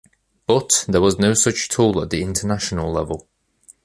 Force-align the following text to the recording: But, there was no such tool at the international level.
But, 0.47 0.83
there 0.87 0.99
was 0.99 1.19
no 1.19 1.35
such 1.35 1.69
tool 1.69 2.01
at 2.01 2.09
the 2.09 2.23
international 2.23 2.91
level. 2.91 3.27